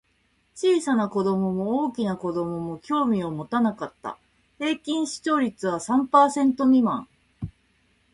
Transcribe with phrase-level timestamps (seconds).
[0.55, 4.17] 小さな子供も大きな子供も興味を持たなかった。
[4.57, 7.07] 平均視聴率は三パーセント未満。